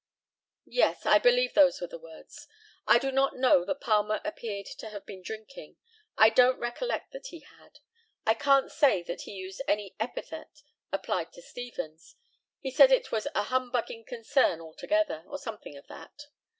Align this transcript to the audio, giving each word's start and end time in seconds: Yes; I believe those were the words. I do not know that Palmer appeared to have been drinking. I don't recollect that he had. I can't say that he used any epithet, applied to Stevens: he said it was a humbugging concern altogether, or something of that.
Yes; 0.65 1.05
I 1.05 1.19
believe 1.19 1.53
those 1.53 1.79
were 1.79 1.85
the 1.85 1.99
words. 1.99 2.47
I 2.87 2.97
do 2.97 3.11
not 3.11 3.35
know 3.37 3.63
that 3.63 3.81
Palmer 3.81 4.19
appeared 4.25 4.65
to 4.79 4.89
have 4.89 5.05
been 5.05 5.21
drinking. 5.21 5.77
I 6.17 6.31
don't 6.31 6.57
recollect 6.57 7.11
that 7.11 7.27
he 7.27 7.41
had. 7.41 7.77
I 8.25 8.33
can't 8.33 8.71
say 8.71 9.03
that 9.03 9.21
he 9.25 9.31
used 9.33 9.61
any 9.67 9.95
epithet, 9.99 10.63
applied 10.91 11.31
to 11.33 11.43
Stevens: 11.43 12.15
he 12.59 12.71
said 12.71 12.91
it 12.91 13.11
was 13.11 13.27
a 13.35 13.43
humbugging 13.43 14.05
concern 14.05 14.59
altogether, 14.59 15.23
or 15.27 15.37
something 15.37 15.77
of 15.77 15.85
that. 15.85 16.25